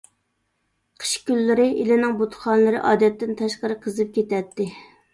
قىش 1.03 1.11
كۈنلىرى 1.27 1.69
ئىلىنىڭ 1.83 2.17
بۇتخانىلىرى 2.23 2.83
ئادەتتىن 2.91 3.39
تاشقىرى 3.45 3.81
قىزىپ 3.89 4.21
كېتەتتى. 4.21 4.73